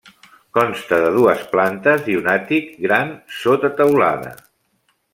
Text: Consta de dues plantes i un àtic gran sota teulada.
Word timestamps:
Consta 0.57 0.97
de 1.03 1.11
dues 1.17 1.43
plantes 1.51 2.09
i 2.13 2.17
un 2.23 2.31
àtic 2.33 2.73
gran 2.89 3.15
sota 3.45 3.75
teulada. 3.83 4.37